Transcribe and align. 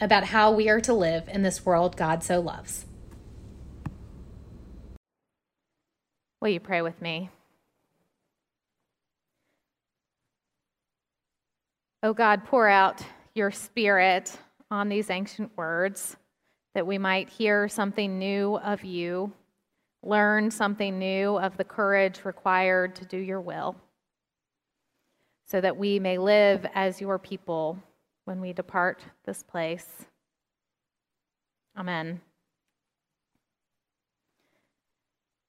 about 0.00 0.24
how 0.24 0.52
we 0.52 0.68
are 0.68 0.80
to 0.80 0.92
live 0.92 1.28
in 1.28 1.42
this 1.42 1.66
world 1.66 1.96
God 1.96 2.22
so 2.22 2.40
loves. 2.40 2.86
Will 6.40 6.50
you 6.50 6.60
pray 6.60 6.82
with 6.82 7.02
me? 7.02 7.30
Oh 12.02 12.12
God, 12.12 12.44
pour 12.44 12.68
out 12.68 13.04
your 13.34 13.50
spirit 13.50 14.38
on 14.70 14.88
these 14.88 15.10
ancient 15.10 15.50
words 15.56 16.16
that 16.74 16.86
we 16.86 16.96
might 16.96 17.28
hear 17.28 17.66
something 17.66 18.20
new 18.20 18.56
of 18.58 18.84
you, 18.84 19.32
learn 20.04 20.48
something 20.52 20.96
new 20.96 21.36
of 21.38 21.56
the 21.56 21.64
courage 21.64 22.24
required 22.24 22.94
to 22.94 23.04
do 23.04 23.16
your 23.16 23.40
will, 23.40 23.74
so 25.44 25.60
that 25.60 25.76
we 25.76 25.98
may 25.98 26.18
live 26.18 26.64
as 26.72 27.00
your 27.00 27.18
people 27.18 27.76
when 28.28 28.42
we 28.42 28.52
depart 28.52 29.02
this 29.24 29.42
place. 29.42 30.04
Amen. 31.78 32.20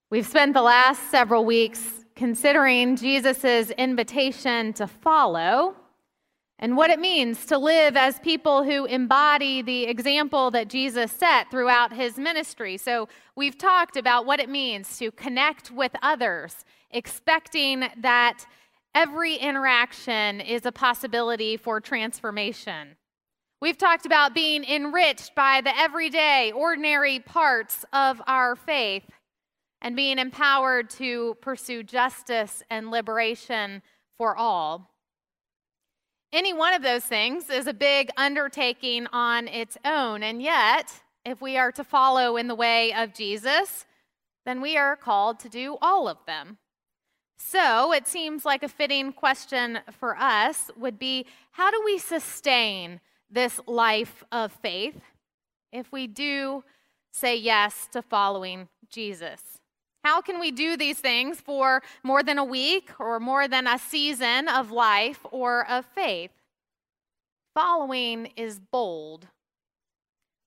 We've 0.10 0.26
spent 0.26 0.54
the 0.54 0.62
last 0.62 1.12
several 1.12 1.44
weeks 1.44 2.06
considering 2.16 2.96
Jesus' 2.96 3.70
invitation 3.72 4.72
to 4.74 4.88
follow 4.88 5.76
and 6.58 6.78
what 6.78 6.90
it 6.90 7.02
means 7.02 7.46
to 7.48 7.58
live 7.58 7.98
as 7.98 8.18
people 8.20 8.64
who 8.64 8.86
embody 8.86 9.62
the 9.62 9.84
example 9.84 10.50
that 10.52 10.70
Jesus 10.70 11.12
set 11.12 11.52
throughout 11.52 11.92
his 11.92 12.18
ministry. 12.18 12.78
So, 12.78 13.10
we've 13.36 13.58
talked 13.58 13.98
about 13.98 14.26
what 14.26 14.40
it 14.40 14.48
means 14.48 14.98
to 15.00 15.12
connect 15.12 15.70
with 15.70 15.92
others, 16.02 16.64
expecting 16.92 17.90
that 17.98 18.46
every 18.94 19.36
interaction 19.36 20.42
is 20.42 20.66
a 20.66 20.72
possibility 20.72 21.58
for 21.58 21.80
transformation. 21.80 22.96
We've 23.62 23.78
talked 23.78 24.06
about 24.06 24.34
being 24.34 24.64
enriched 24.64 25.36
by 25.36 25.62
the 25.62 25.78
everyday, 25.78 26.52
ordinary 26.52 27.20
parts 27.20 27.84
of 27.92 28.22
our 28.26 28.56
faith 28.56 29.04
and 29.82 29.96
being 29.96 30.18
empowered 30.18 30.90
to 30.92 31.36
pursue 31.42 31.84
justice 31.84 32.64
and 32.70 32.90
liberation 32.90 33.82
for 34.18 34.36
all. 34.36 34.92
Any 36.32 36.54
one 36.54 36.74
of 36.74 36.84
those 36.84 37.04
things 37.04 37.50
is 37.50 37.68
a 37.68 37.74
big 37.74 38.10
undertaking 38.16 39.08
on 39.08 39.48
its 39.48 39.78
own, 39.84 40.22
and 40.22 40.42
yet, 40.42 41.02
if 41.26 41.42
we 41.42 41.58
are 41.58 41.72
to 41.72 41.84
follow 41.84 42.38
in 42.38 42.48
the 42.48 42.56
way 42.56 42.94
of 42.94 43.14
Jesus, 43.14 43.86
then 44.46 44.62
we 44.62 44.78
are 44.78 44.96
called 44.96 45.40
to 45.40 45.50
do 45.50 45.78
all 45.82 46.08
of 46.08 46.18
them. 46.28 46.60
So, 47.42 47.94
it 47.94 48.06
seems 48.06 48.44
like 48.44 48.64
a 48.64 48.68
fitting 48.68 49.14
question 49.14 49.80
for 49.98 50.16
us 50.18 50.70
would 50.76 51.00
be 51.00 51.26
how 51.52 51.72
do 51.72 51.82
we 51.86 51.98
sustain 51.98 53.00
this 53.32 53.62
life 53.66 54.26
of 54.30 54.52
faith 54.52 55.00
if 55.72 55.90
we 55.92 56.06
do 56.06 56.66
say 57.14 57.38
yes 57.38 57.88
to 57.94 58.02
following 58.02 58.68
Jesus? 58.90 59.42
How 60.04 60.22
can 60.22 60.40
we 60.40 60.52
do 60.52 60.76
these 60.76 61.00
things 61.00 61.40
for 61.40 61.82
more 62.04 62.24
than 62.24 62.38
a 62.38 62.44
week 62.44 62.92
or 63.00 63.20
more 63.22 63.48
than 63.48 63.68
a 63.68 63.80
season 63.80 64.50
of 64.50 64.70
life 64.70 65.26
or 65.32 65.66
of 65.70 65.86
faith? 65.86 66.32
Following 67.54 68.28
is 68.36 68.60
bold. 68.60 69.28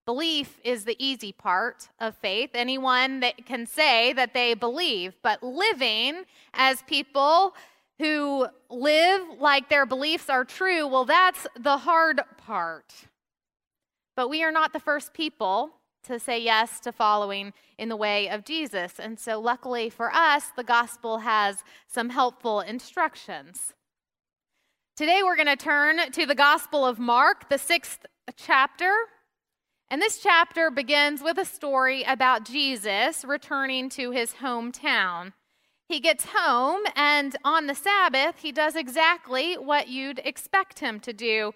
Belief 0.04 0.58
is 0.64 0.84
the 0.84 0.96
easy 0.98 1.32
part 1.32 1.88
of 2.00 2.16
faith. 2.16 2.50
Anyone 2.54 3.20
that 3.20 3.46
can 3.46 3.66
say 3.66 4.12
that 4.14 4.34
they 4.34 4.54
believe, 4.54 5.14
but 5.22 5.42
living 5.42 6.24
as 6.54 6.82
people 6.82 7.54
who 7.98 8.48
live 8.68 9.22
like 9.38 9.68
their 9.68 9.86
beliefs 9.86 10.28
are 10.28 10.44
true, 10.44 10.88
well, 10.88 11.04
that's 11.04 11.46
the 11.56 11.78
hard 11.78 12.20
part. 12.36 12.92
But 14.16 14.28
we 14.28 14.42
are 14.42 14.50
not 14.50 14.72
the 14.72 14.80
first 14.80 15.14
people 15.14 15.70
to 16.04 16.18
say 16.18 16.40
yes 16.40 16.80
to 16.80 16.90
following 16.90 17.52
in 17.78 17.88
the 17.88 17.96
way 17.96 18.28
of 18.28 18.44
Jesus. 18.44 18.98
And 18.98 19.20
so, 19.20 19.40
luckily 19.40 19.88
for 19.88 20.12
us, 20.12 20.50
the 20.56 20.64
gospel 20.64 21.18
has 21.18 21.62
some 21.86 22.10
helpful 22.10 22.60
instructions. 22.60 23.72
Today, 24.96 25.20
we're 25.22 25.36
going 25.36 25.46
to 25.46 25.56
turn 25.56 26.10
to 26.10 26.26
the 26.26 26.34
Gospel 26.34 26.84
of 26.84 26.98
Mark, 26.98 27.48
the 27.48 27.56
sixth 27.56 28.04
chapter. 28.36 28.92
And 29.92 30.00
this 30.00 30.20
chapter 30.20 30.70
begins 30.70 31.22
with 31.22 31.36
a 31.36 31.44
story 31.44 32.02
about 32.02 32.46
Jesus 32.46 33.26
returning 33.26 33.90
to 33.90 34.10
his 34.10 34.32
hometown. 34.40 35.34
He 35.86 36.00
gets 36.00 36.28
home, 36.34 36.80
and 36.96 37.36
on 37.44 37.66
the 37.66 37.74
Sabbath, 37.74 38.36
he 38.38 38.52
does 38.52 38.74
exactly 38.74 39.52
what 39.58 39.88
you'd 39.88 40.22
expect 40.24 40.78
him 40.78 40.98
to 41.00 41.12
do 41.12 41.52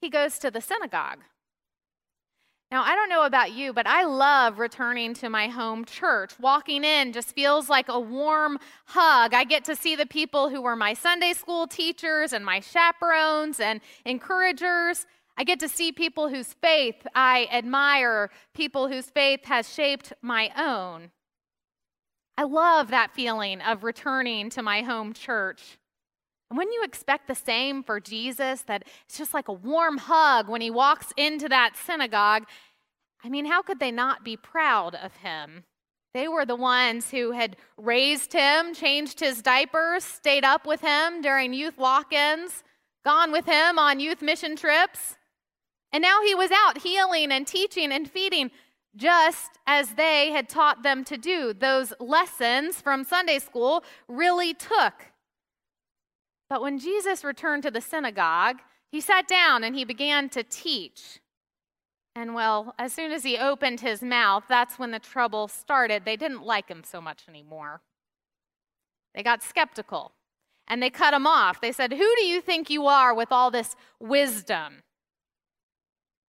he 0.00 0.08
goes 0.08 0.38
to 0.38 0.50
the 0.50 0.62
synagogue. 0.62 1.18
Now, 2.70 2.82
I 2.82 2.94
don't 2.94 3.10
know 3.10 3.24
about 3.24 3.52
you, 3.52 3.74
but 3.74 3.86
I 3.86 4.04
love 4.04 4.58
returning 4.58 5.12
to 5.14 5.28
my 5.28 5.48
home 5.48 5.84
church. 5.84 6.32
Walking 6.40 6.82
in 6.82 7.12
just 7.12 7.34
feels 7.34 7.68
like 7.68 7.90
a 7.90 8.00
warm 8.00 8.58
hug. 8.86 9.34
I 9.34 9.44
get 9.44 9.66
to 9.66 9.76
see 9.76 9.96
the 9.96 10.06
people 10.06 10.48
who 10.48 10.62
were 10.62 10.76
my 10.76 10.94
Sunday 10.94 11.34
school 11.34 11.66
teachers 11.66 12.32
and 12.32 12.42
my 12.42 12.60
chaperones 12.60 13.60
and 13.60 13.82
encouragers. 14.06 15.04
I 15.40 15.42
get 15.42 15.60
to 15.60 15.70
see 15.70 15.90
people 15.90 16.28
whose 16.28 16.52
faith 16.52 17.06
I 17.14 17.48
admire, 17.50 18.28
people 18.52 18.88
whose 18.88 19.08
faith 19.08 19.46
has 19.46 19.72
shaped 19.72 20.12
my 20.20 20.50
own. 20.54 21.12
I 22.36 22.42
love 22.42 22.88
that 22.88 23.14
feeling 23.14 23.62
of 23.62 23.82
returning 23.82 24.50
to 24.50 24.62
my 24.62 24.82
home 24.82 25.14
church. 25.14 25.78
And 26.50 26.58
wouldn't 26.58 26.74
you 26.74 26.84
expect 26.84 27.26
the 27.26 27.34
same 27.34 27.82
for 27.82 28.00
Jesus? 28.00 28.60
That 28.60 28.82
it's 29.06 29.16
just 29.16 29.32
like 29.32 29.48
a 29.48 29.54
warm 29.54 29.96
hug 29.96 30.46
when 30.46 30.60
he 30.60 30.70
walks 30.70 31.10
into 31.16 31.48
that 31.48 31.74
synagogue. 31.74 32.44
I 33.24 33.30
mean, 33.30 33.46
how 33.46 33.62
could 33.62 33.80
they 33.80 33.90
not 33.90 34.22
be 34.22 34.36
proud 34.36 34.94
of 34.94 35.16
him? 35.16 35.64
They 36.12 36.28
were 36.28 36.44
the 36.44 36.54
ones 36.54 37.12
who 37.12 37.30
had 37.30 37.56
raised 37.78 38.34
him, 38.34 38.74
changed 38.74 39.20
his 39.20 39.40
diapers, 39.40 40.04
stayed 40.04 40.44
up 40.44 40.66
with 40.66 40.82
him 40.82 41.22
during 41.22 41.54
youth 41.54 41.78
lock 41.78 42.12
ins, 42.12 42.62
gone 43.06 43.32
with 43.32 43.46
him 43.46 43.78
on 43.78 44.00
youth 44.00 44.20
mission 44.20 44.54
trips. 44.54 45.16
And 45.92 46.02
now 46.02 46.22
he 46.22 46.34
was 46.34 46.50
out 46.50 46.78
healing 46.78 47.32
and 47.32 47.46
teaching 47.46 47.92
and 47.92 48.10
feeding 48.10 48.50
just 48.96 49.58
as 49.66 49.94
they 49.94 50.30
had 50.30 50.48
taught 50.48 50.82
them 50.82 51.04
to 51.04 51.16
do. 51.16 51.52
Those 51.52 51.92
lessons 52.00 52.80
from 52.80 53.04
Sunday 53.04 53.38
school 53.38 53.84
really 54.08 54.54
took 54.54 55.10
but 56.50 56.60
when 56.60 56.80
Jesus 56.80 57.22
returned 57.22 57.62
to 57.62 57.70
the 57.70 57.80
synagogue, 57.80 58.58
he 58.90 59.00
sat 59.00 59.28
down 59.28 59.62
and 59.62 59.76
he 59.76 59.84
began 59.84 60.28
to 60.30 60.42
teach. 60.42 61.20
And 62.16 62.34
well, 62.34 62.74
as 62.76 62.92
soon 62.92 63.12
as 63.12 63.22
he 63.22 63.38
opened 63.38 63.80
his 63.80 64.02
mouth, 64.02 64.44
that's 64.48 64.76
when 64.76 64.90
the 64.90 64.98
trouble 64.98 65.46
started. 65.46 66.04
They 66.04 66.16
didn't 66.16 66.42
like 66.44 66.68
him 66.68 66.82
so 66.84 67.00
much 67.00 67.22
anymore. 67.28 67.82
They 69.14 69.22
got 69.22 69.44
skeptical 69.44 70.10
and 70.66 70.82
they 70.82 70.90
cut 70.90 71.14
him 71.14 71.26
off. 71.26 71.60
They 71.60 71.70
said, 71.70 71.92
Who 71.92 72.14
do 72.16 72.24
you 72.24 72.40
think 72.40 72.68
you 72.68 72.86
are 72.86 73.14
with 73.14 73.30
all 73.30 73.52
this 73.52 73.76
wisdom? 74.00 74.82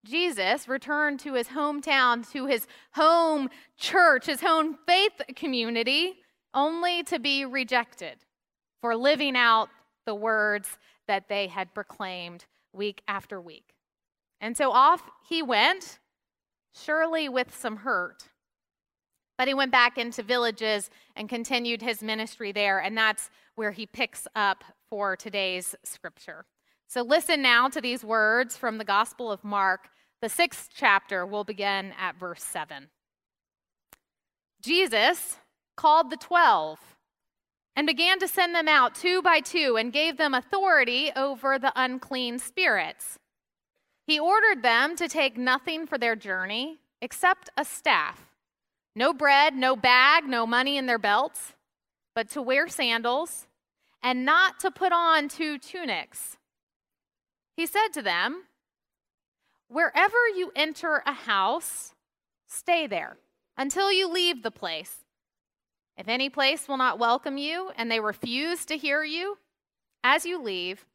Jesus 0.05 0.67
returned 0.67 1.19
to 1.21 1.33
his 1.33 1.49
hometown, 1.49 2.29
to 2.31 2.47
his 2.47 2.67
home 2.93 3.49
church, 3.77 4.25
his 4.25 4.41
home 4.41 4.77
faith 4.87 5.21
community, 5.35 6.15
only 6.53 7.03
to 7.03 7.19
be 7.19 7.45
rejected 7.45 8.17
for 8.81 8.95
living 8.95 9.35
out 9.35 9.69
the 10.05 10.15
words 10.15 10.77
that 11.07 11.29
they 11.29 11.47
had 11.47 11.73
proclaimed 11.73 12.45
week 12.73 13.01
after 13.07 13.39
week. 13.39 13.73
And 14.39 14.57
so 14.57 14.71
off 14.71 15.03
he 15.27 15.43
went, 15.43 15.99
surely 16.73 17.29
with 17.29 17.55
some 17.55 17.77
hurt. 17.77 18.29
But 19.37 19.47
he 19.47 19.53
went 19.53 19.71
back 19.71 19.97
into 19.97 20.23
villages 20.23 20.89
and 21.15 21.29
continued 21.29 21.81
his 21.81 22.01
ministry 22.01 22.51
there, 22.51 22.79
and 22.79 22.97
that's 22.97 23.29
where 23.55 23.71
he 23.71 23.85
picks 23.85 24.27
up 24.35 24.63
for 24.89 25.15
today's 25.15 25.75
scripture. 25.83 26.45
So 26.91 27.03
listen 27.03 27.41
now 27.41 27.69
to 27.69 27.79
these 27.79 28.03
words 28.03 28.57
from 28.57 28.77
the 28.77 28.83
Gospel 28.83 29.31
of 29.31 29.45
Mark. 29.45 29.87
The 30.21 30.27
sixth 30.27 30.71
chapter 30.75 31.25
will 31.25 31.45
begin 31.45 31.93
at 31.97 32.19
verse 32.19 32.43
7. 32.43 32.89
Jesus 34.61 35.37
called 35.77 36.09
the 36.09 36.17
twelve 36.17 36.79
and 37.77 37.87
began 37.87 38.19
to 38.19 38.27
send 38.27 38.53
them 38.53 38.67
out 38.67 38.93
two 38.93 39.21
by 39.21 39.39
two 39.39 39.77
and 39.77 39.93
gave 39.93 40.17
them 40.17 40.33
authority 40.33 41.13
over 41.15 41.57
the 41.57 41.71
unclean 41.77 42.39
spirits. 42.39 43.17
He 44.05 44.19
ordered 44.19 44.61
them 44.61 44.97
to 44.97 45.07
take 45.07 45.37
nothing 45.37 45.87
for 45.87 45.97
their 45.97 46.17
journey 46.17 46.79
except 47.01 47.49
a 47.55 47.63
staff 47.63 48.21
no 48.97 49.13
bread, 49.13 49.55
no 49.55 49.77
bag, 49.77 50.25
no 50.27 50.45
money 50.45 50.75
in 50.75 50.87
their 50.87 50.99
belts, 50.99 51.53
but 52.13 52.29
to 52.31 52.41
wear 52.41 52.67
sandals 52.67 53.47
and 54.03 54.25
not 54.25 54.59
to 54.59 54.69
put 54.69 54.91
on 54.91 55.29
two 55.29 55.57
tunics. 55.57 56.35
He 57.61 57.67
said 57.67 57.89
to 57.93 58.01
them, 58.01 58.45
Wherever 59.67 60.27
you 60.35 60.51
enter 60.55 61.03
a 61.05 61.13
house, 61.13 61.93
stay 62.47 62.87
there 62.87 63.17
until 63.55 63.91
you 63.91 64.07
leave 64.07 64.41
the 64.41 64.49
place. 64.49 65.05
If 65.95 66.07
any 66.07 66.27
place 66.27 66.67
will 66.67 66.77
not 66.77 66.97
welcome 66.97 67.37
you 67.37 67.69
and 67.77 67.91
they 67.91 67.99
refuse 67.99 68.65
to 68.65 68.77
hear 68.77 69.03
you, 69.03 69.37
as 70.03 70.25
you 70.25 70.41
leave, 70.41 70.87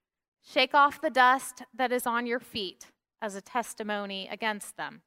shake 0.45 0.75
off 0.75 1.01
the 1.01 1.09
dust 1.09 1.63
that 1.73 1.93
is 1.93 2.05
on 2.05 2.27
your 2.27 2.41
feet 2.41 2.87
as 3.23 3.37
a 3.37 3.41
testimony 3.41 4.29
against 4.29 4.77
them. 4.77 5.03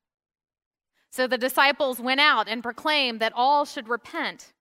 So 1.09 1.27
the 1.27 1.37
disciples 1.37 1.99
went 1.99 2.21
out 2.21 2.47
and 2.47 2.63
proclaimed 2.63 3.19
that 3.19 3.33
all 3.35 3.65
should 3.65 3.89
repent. 3.89 4.53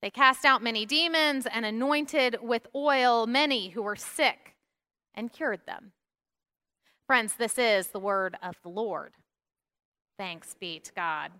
They 0.00 0.10
cast 0.10 0.44
out 0.44 0.62
many 0.62 0.86
demons 0.86 1.48
and 1.52 1.66
anointed 1.66 2.36
with 2.40 2.68
oil 2.72 3.26
many 3.26 3.70
who 3.70 3.82
were 3.82 3.96
sick 3.96 4.54
and 5.12 5.32
cured 5.32 5.66
them. 5.66 5.90
Friends, 7.10 7.34
this 7.34 7.58
is 7.58 7.88
the 7.88 7.98
word 7.98 8.36
of 8.40 8.54
the 8.62 8.68
Lord. 8.68 9.14
Thanks 10.16 10.54
be 10.54 10.78
to 10.78 10.92
God. 10.92 11.32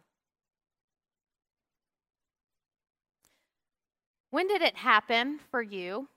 When 4.32 4.48
did 4.48 4.62
it 4.62 4.74
happen 4.74 5.38
for 5.52 5.62
you? 5.62 6.08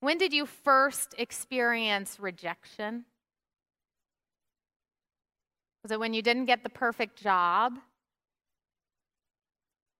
When 0.00 0.18
did 0.18 0.32
you 0.32 0.46
first 0.46 1.14
experience 1.16 2.18
rejection? 2.18 3.04
Was 5.84 5.92
it 5.92 6.00
when 6.00 6.12
you 6.12 6.22
didn't 6.22 6.46
get 6.46 6.64
the 6.64 6.68
perfect 6.68 7.22
job? 7.22 7.78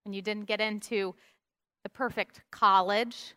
When 0.03 0.11
you 0.11 0.21
didn't 0.21 0.47
get 0.47 0.59
into 0.59 1.15
the 1.83 1.89
perfect 1.89 2.41
college? 2.51 3.36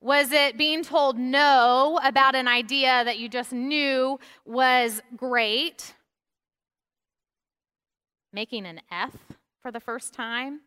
Was 0.00 0.32
it 0.32 0.58
being 0.58 0.82
told 0.82 1.18
no 1.18 2.00
about 2.02 2.34
an 2.34 2.48
idea 2.48 3.04
that 3.04 3.18
you 3.18 3.28
just 3.28 3.52
knew 3.52 4.18
was 4.44 5.00
great? 5.16 5.94
Making 8.32 8.66
an 8.66 8.80
F 8.90 9.16
for 9.62 9.70
the 9.70 9.80
first 9.80 10.12
time? 10.12 10.60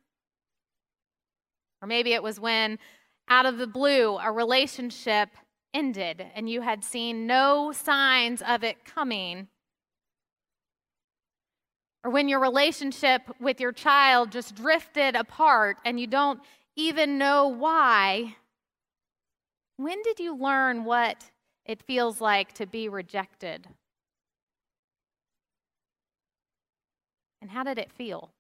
Or 1.82 1.88
maybe 1.88 2.14
it 2.14 2.24
was 2.24 2.40
when, 2.40 2.80
out 3.28 3.46
of 3.46 3.58
the 3.58 3.68
blue, 3.68 4.18
a 4.18 4.32
relationship 4.32 5.30
ended 5.74 6.26
and 6.36 6.50
you 6.50 6.62
had 6.62 6.84
seen 6.84 7.26
no 7.26 7.72
signs 7.72 8.42
of 8.42 8.64
it 8.64 8.84
coming, 8.86 9.48
or 12.04 12.12
when 12.12 12.28
your 12.28 12.40
relationship 12.40 13.22
with 13.40 13.60
your 13.60 13.72
child 13.72 14.32
just 14.32 14.56
drifted 14.56 15.16
apart 15.16 15.78
and 15.86 16.00
you 16.00 16.08
don't 16.08 16.40
even 16.76 17.18
know 17.18 17.48
why, 17.48 18.36
when 19.84 20.02
did 20.04 20.20
you 20.20 20.36
learn 20.36 20.84
what 20.84 21.32
it 21.66 21.82
feels 21.84 22.22
like 22.22 22.54
to 22.54 22.66
be 22.66 22.88
rejected? 22.88 23.68
And 27.42 27.50
how 27.50 27.64
did 27.64 27.80
it 27.80 27.92
feel? 27.92 28.32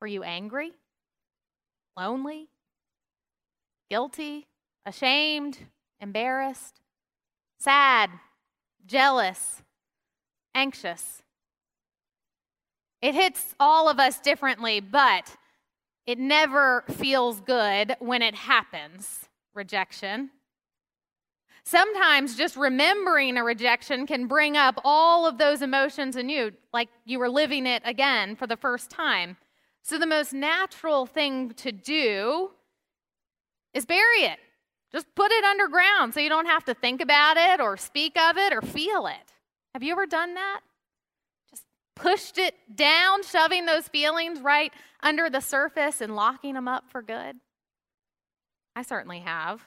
Were 0.00 0.06
you 0.06 0.22
angry? 0.22 0.72
Lonely? 1.96 2.48
Guilty? 3.90 4.46
ashamed, 4.84 5.58
embarrassed, 6.00 6.80
sad, 7.58 8.10
jealous, 8.84 9.62
anxious. 10.56 11.22
It 13.00 13.14
hits 13.14 13.54
all 13.58 13.88
of 13.88 13.98
us 13.98 14.18
differently, 14.18 14.80
but 14.80 15.36
it 16.04 16.18
never 16.18 16.82
feels 16.88 17.40
good 17.40 17.94
when 18.00 18.22
it 18.22 18.34
happens 18.34 19.28
rejection. 19.54 20.30
Sometimes 21.64 22.36
just 22.36 22.56
remembering 22.56 23.36
a 23.36 23.44
rejection 23.44 24.06
can 24.06 24.26
bring 24.26 24.56
up 24.56 24.80
all 24.84 25.26
of 25.26 25.38
those 25.38 25.62
emotions 25.62 26.16
in 26.16 26.28
you, 26.28 26.52
like 26.72 26.88
you 27.04 27.18
were 27.18 27.28
living 27.28 27.66
it 27.66 27.82
again 27.84 28.34
for 28.34 28.46
the 28.46 28.56
first 28.56 28.90
time. 28.90 29.36
So, 29.82 29.98
the 29.98 30.06
most 30.06 30.32
natural 30.32 31.06
thing 31.06 31.50
to 31.54 31.72
do 31.72 32.50
is 33.74 33.84
bury 33.84 34.22
it. 34.22 34.38
Just 34.92 35.06
put 35.14 35.32
it 35.32 35.44
underground 35.44 36.14
so 36.14 36.20
you 36.20 36.28
don't 36.28 36.46
have 36.46 36.64
to 36.66 36.74
think 36.74 37.00
about 37.00 37.36
it 37.36 37.60
or 37.60 37.76
speak 37.76 38.18
of 38.18 38.36
it 38.36 38.52
or 38.52 38.60
feel 38.60 39.06
it. 39.06 39.32
Have 39.72 39.82
you 39.82 39.92
ever 39.92 40.06
done 40.06 40.34
that? 40.34 40.60
Just 41.50 41.64
pushed 41.94 42.38
it 42.38 42.54
down, 42.74 43.22
shoving 43.22 43.64
those 43.64 43.88
feelings 43.88 44.40
right 44.40 44.72
under 45.02 45.30
the 45.30 45.40
surface 45.40 46.00
and 46.00 46.14
locking 46.14 46.54
them 46.54 46.68
up 46.68 46.90
for 46.90 47.02
good? 47.02 47.36
I 48.74 48.82
certainly 48.82 49.20
have. 49.20 49.66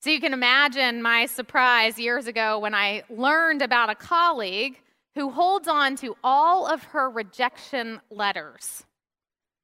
So 0.00 0.10
you 0.10 0.20
can 0.20 0.32
imagine 0.32 1.00
my 1.00 1.26
surprise 1.26 1.98
years 1.98 2.26
ago 2.26 2.58
when 2.58 2.74
I 2.74 3.04
learned 3.08 3.62
about 3.62 3.90
a 3.90 3.94
colleague 3.94 4.80
who 5.14 5.30
holds 5.30 5.68
on 5.68 5.94
to 5.96 6.16
all 6.24 6.66
of 6.66 6.82
her 6.84 7.08
rejection 7.08 8.00
letters. 8.10 8.84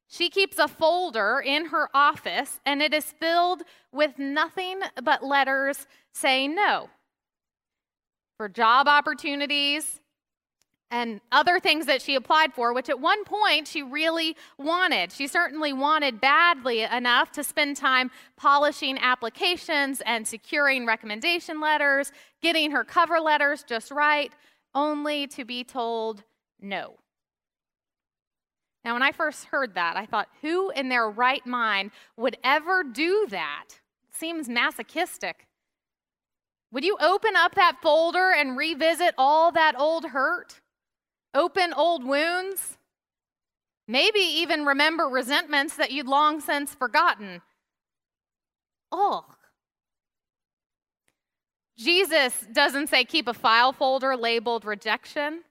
She 0.07 0.31
keeps 0.31 0.59
a 0.59 0.69
folder 0.69 1.43
in 1.45 1.67
her 1.67 1.91
office, 1.93 2.61
and 2.65 2.81
it 2.81 2.95
is 2.95 3.05
filled 3.05 3.63
with 3.93 4.19
nothing 4.19 4.81
but 5.03 5.25
letters 5.25 5.87
saying 6.13 6.55
no 6.55 6.89
for 8.39 8.49
job 8.49 8.87
opportunities 8.87 10.01
and 10.91 11.21
other 11.33 11.61
things 11.61 11.87
that 11.87 12.01
she 12.01 12.15
applied 12.15 12.55
for, 12.55 12.73
which 12.73 12.89
at 12.89 12.99
one 12.99 13.25
point 13.25 13.69
she 13.69 13.83
really 13.83 14.37
wanted. 14.57 15.13
She 15.13 15.27
certainly 15.27 15.73
wanted 15.73 16.21
badly 16.21 16.83
enough 16.83 17.31
to 17.33 17.45
spend 17.45 17.77
time 17.77 18.11
polishing 18.37 18.99
applications 18.99 20.01
and 20.07 20.27
securing 20.27 20.87
recommendation 20.87 21.61
letters, 21.61 22.11
getting 22.41 22.71
her 22.71 22.85
cover 22.85 23.21
letters 23.21 23.63
just 23.63 23.91
right, 23.91 24.33
only 24.75 25.27
to 25.29 25.45
be 25.45 25.63
told 25.65 26.25
no. 26.61 26.95
Now, 28.85 28.95
when 28.95 29.03
I 29.03 29.13
first 29.13 29.45
heard 29.47 29.75
that, 29.75 29.97
I 29.97 30.07
thought, 30.07 30.29
who 30.41 30.71
in 30.71 30.89
their 30.89 31.11
right 31.11 31.47
mind 31.47 31.91
would 32.17 32.39
ever 32.43 32.83
do 32.83 33.27
that? 33.31 33.67
seems 34.19 34.49
masochistic. 34.49 35.47
Would 36.73 36.85
you 36.85 36.97
open 37.01 37.37
up 37.37 37.55
that 37.55 37.79
folder 37.81 38.33
and 38.33 38.57
revisit 38.57 39.15
all 39.17 39.53
that 39.53 39.79
old 39.79 40.07
hurt? 40.07 40.61
Open 41.35 41.73
old 41.73 42.05
wounds? 42.05 42.79
Maybe 43.87 44.21
even 44.21 44.65
remember 44.65 45.05
resentments 45.05 45.77
that 45.77 45.91
you'd 45.91 46.07
long 46.07 46.41
since 46.41 46.75
forgotten. 46.75 47.43
Oh. 48.93 49.25
Jesus 51.77 52.47
doesn't 52.53 52.89
say 52.89 53.05
keep 53.05 53.29
a 53.29 53.35
file 53.35 53.73
folder 53.73 54.17
labeled 54.17 54.65
rejection. 54.65 55.43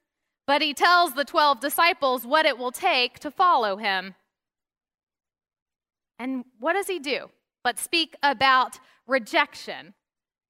But 0.45 0.61
he 0.61 0.73
tells 0.73 1.13
the 1.13 1.25
12 1.25 1.59
disciples 1.59 2.25
what 2.25 2.45
it 2.45 2.57
will 2.57 2.71
take 2.71 3.19
to 3.19 3.29
follow 3.29 3.75
him. 3.75 4.15
And 6.17 6.45
what 6.59 6.73
does 6.73 6.87
he 6.87 6.99
do? 6.99 7.29
But 7.63 7.77
speak 7.77 8.15
about 8.23 8.79
rejection. 9.05 9.93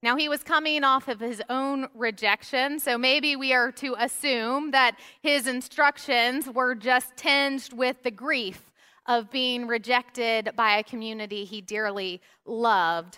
Now, 0.04 0.16
he 0.16 0.30
was 0.30 0.44
coming 0.44 0.84
off 0.84 1.08
of 1.08 1.20
his 1.20 1.42
own 1.50 1.88
rejection, 1.96 2.80
so 2.80 2.98
maybe 2.98 3.36
we 3.36 3.52
are 3.54 3.72
to 3.74 3.96
assume 3.98 4.72
that 4.72 4.96
his 5.22 5.48
instructions 5.48 6.48
were 6.48 6.76
just 6.76 7.18
tinged 7.18 7.74
with 7.74 8.04
the 8.04 8.12
grief 8.12 8.72
of 9.08 9.32
being 9.32 9.66
rejected 9.66 10.52
by 10.56 10.78
a 10.78 10.84
community 10.84 11.46
he 11.46 11.62
dearly 11.62 12.22
loved. 12.46 13.18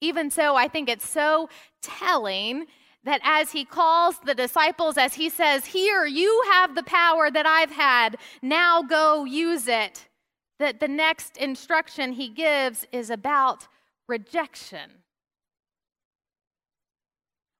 Even 0.00 0.30
so, 0.30 0.54
I 0.54 0.68
think 0.68 0.88
it's 0.88 1.08
so 1.08 1.48
telling 1.82 2.66
that 3.02 3.20
as 3.24 3.52
he 3.52 3.64
calls 3.64 4.18
the 4.20 4.34
disciples, 4.34 4.96
as 4.96 5.14
he 5.14 5.28
says, 5.28 5.66
Here, 5.66 6.06
you 6.06 6.44
have 6.52 6.74
the 6.74 6.82
power 6.82 7.30
that 7.30 7.46
I've 7.46 7.72
had, 7.72 8.18
now 8.40 8.82
go 8.82 9.24
use 9.24 9.66
it, 9.66 10.08
that 10.58 10.78
the 10.78 10.88
next 10.88 11.36
instruction 11.36 12.12
he 12.12 12.28
gives 12.28 12.86
is 12.92 13.10
about 13.10 13.66
rejection. 14.06 15.03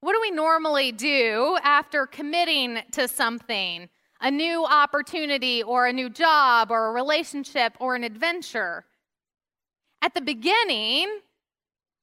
What 0.04 0.12
do 0.12 0.20
we 0.20 0.32
normally 0.32 0.92
do 0.92 1.56
after 1.62 2.04
committing 2.04 2.82
to 2.92 3.08
something, 3.08 3.88
a 4.20 4.30
new 4.30 4.66
opportunity, 4.66 5.62
or 5.62 5.86
a 5.86 5.94
new 5.94 6.10
job, 6.10 6.70
or 6.70 6.88
a 6.88 6.92
relationship, 6.92 7.74
or 7.80 7.94
an 7.94 8.04
adventure? 8.04 8.84
At 10.02 10.12
the 10.12 10.20
beginning, 10.20 11.08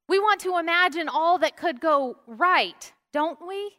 we 0.10 0.18
want 0.18 0.42
to 0.42 0.58
imagine 0.58 1.10
all 1.10 1.38
that 1.38 1.56
could 1.56 1.80
go 1.80 2.18
right 2.26 2.92
don't 3.14 3.38
we? 3.48 3.78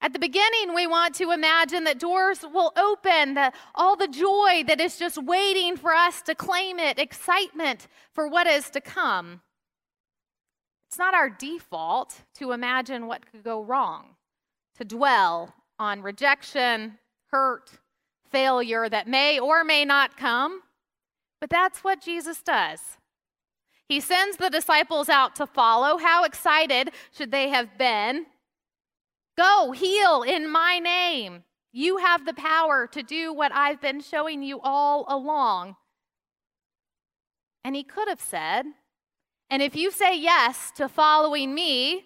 At 0.00 0.12
the 0.12 0.18
beginning, 0.18 0.74
we 0.74 0.88
want 0.88 1.14
to 1.16 1.30
imagine 1.30 1.84
that 1.84 2.00
doors 2.00 2.42
will 2.42 2.72
open, 2.76 3.34
that 3.34 3.54
all 3.76 3.94
the 3.94 4.08
joy 4.08 4.64
that 4.66 4.80
is 4.80 4.98
just 4.98 5.22
waiting 5.22 5.76
for 5.76 5.94
us 5.94 6.20
to 6.22 6.34
claim 6.34 6.80
it, 6.80 6.98
excitement 6.98 7.86
for 8.12 8.26
what 8.26 8.48
is 8.48 8.70
to 8.70 8.80
come. 8.80 9.42
It's 10.90 10.98
not 10.98 11.14
our 11.14 11.30
default 11.30 12.22
to 12.34 12.50
imagine 12.50 13.06
what 13.06 13.30
could 13.30 13.44
go 13.44 13.62
wrong, 13.62 14.16
to 14.76 14.84
dwell 14.84 15.54
on 15.78 16.02
rejection, 16.02 16.98
hurt, 17.26 17.70
failure 18.28 18.88
that 18.88 19.06
may 19.06 19.38
or 19.38 19.62
may 19.62 19.84
not 19.84 20.16
come. 20.16 20.62
But 21.40 21.48
that's 21.48 21.84
what 21.84 22.02
Jesus 22.02 22.42
does. 22.42 22.80
He 23.88 24.00
sends 24.00 24.36
the 24.36 24.50
disciples 24.50 25.08
out 25.08 25.36
to 25.36 25.46
follow. 25.46 25.96
How 25.96 26.24
excited 26.24 26.90
should 27.12 27.30
they 27.30 27.50
have 27.50 27.78
been? 27.78 28.26
Go, 29.38 29.70
heal 29.70 30.24
in 30.24 30.50
my 30.50 30.80
name. 30.80 31.44
You 31.72 31.98
have 31.98 32.26
the 32.26 32.34
power 32.34 32.88
to 32.88 33.02
do 33.04 33.32
what 33.32 33.52
I've 33.52 33.80
been 33.80 34.00
showing 34.00 34.42
you 34.42 34.58
all 34.60 35.04
along. 35.06 35.76
And 37.62 37.76
he 37.76 37.84
could 37.84 38.08
have 38.08 38.20
said, 38.20 38.64
and 39.50 39.60
if 39.62 39.74
you 39.74 39.90
say 39.90 40.16
yes 40.18 40.70
to 40.76 40.88
following 40.88 41.54
me, 41.54 42.04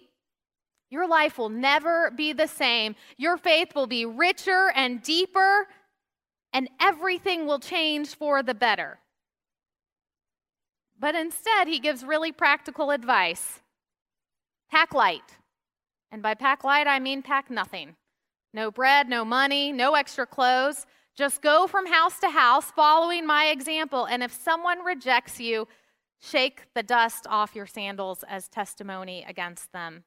your 0.89 1.07
life 1.07 1.37
will 1.37 1.49
never 1.49 2.11
be 2.11 2.33
the 2.33 2.47
same. 2.47 2.95
Your 3.17 3.37
faith 3.37 3.75
will 3.75 3.87
be 3.87 4.05
richer 4.05 4.71
and 4.75 5.01
deeper, 5.01 5.67
and 6.53 6.69
everything 6.79 7.45
will 7.45 7.59
change 7.59 8.15
for 8.15 8.41
the 8.41 8.53
better. 8.53 8.99
But 10.97 11.15
instead, 11.15 11.67
he 11.67 11.79
gives 11.79 12.03
really 12.03 12.31
practical 12.31 12.91
advice 12.91 13.61
pack 14.71 14.93
light. 14.93 15.37
And 16.11 16.23
by 16.23 16.33
pack 16.33 16.63
light, 16.63 16.87
I 16.87 16.99
mean 16.99 17.21
pack 17.21 17.49
nothing. 17.49 17.95
No 18.53 18.71
bread, 18.71 19.09
no 19.09 19.25
money, 19.25 19.71
no 19.71 19.95
extra 19.95 20.25
clothes. 20.25 20.85
Just 21.15 21.41
go 21.41 21.67
from 21.67 21.85
house 21.85 22.19
to 22.19 22.29
house 22.29 22.71
following 22.71 23.25
my 23.25 23.47
example. 23.47 24.05
And 24.05 24.23
if 24.23 24.33
someone 24.33 24.83
rejects 24.83 25.39
you, 25.39 25.67
shake 26.25 26.63
the 26.73 26.83
dust 26.83 27.27
off 27.29 27.55
your 27.55 27.67
sandals 27.67 28.23
as 28.27 28.47
testimony 28.47 29.25
against 29.27 29.71
them. 29.71 30.03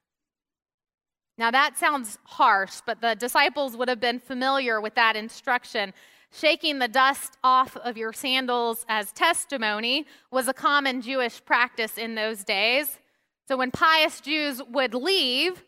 Now, 1.37 1.51
that 1.51 1.77
sounds 1.77 2.17
harsh, 2.25 2.81
but 2.85 2.99
the 2.99 3.15
disciples 3.15 3.77
would 3.77 3.87
have 3.87 4.01
been 4.01 4.19
familiar 4.19 4.81
with 4.81 4.95
that 4.95 5.15
instruction. 5.15 5.93
Shaking 6.31 6.79
the 6.79 6.89
dust 6.89 7.37
off 7.43 7.77
of 7.77 7.95
your 7.97 8.11
sandals 8.11 8.85
as 8.89 9.13
testimony 9.13 10.05
was 10.31 10.49
a 10.49 10.53
common 10.53 11.01
Jewish 11.01 11.43
practice 11.43 11.97
in 11.97 12.15
those 12.15 12.43
days. 12.43 12.99
So, 13.47 13.55
when 13.55 13.71
pious 13.71 14.19
Jews 14.19 14.61
would 14.69 14.93
leave 14.93 15.63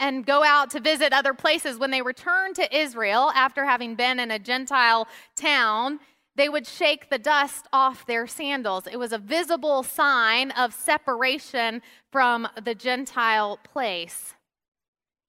and 0.00 0.26
go 0.26 0.42
out 0.42 0.70
to 0.70 0.80
visit 0.80 1.12
other 1.12 1.34
places, 1.34 1.78
when 1.78 1.90
they 1.90 2.02
returned 2.02 2.56
to 2.56 2.76
Israel 2.76 3.30
after 3.34 3.66
having 3.66 3.94
been 3.94 4.18
in 4.18 4.30
a 4.30 4.38
Gentile 4.38 5.06
town, 5.36 6.00
they 6.34 6.48
would 6.48 6.66
shake 6.66 7.10
the 7.10 7.18
dust 7.18 7.66
off 7.72 8.06
their 8.06 8.26
sandals. 8.26 8.86
It 8.86 8.98
was 8.98 9.12
a 9.12 9.18
visible 9.18 9.82
sign 9.82 10.50
of 10.52 10.72
separation 10.72 11.82
from 12.10 12.48
the 12.62 12.74
Gentile 12.74 13.58
place. 13.62 14.34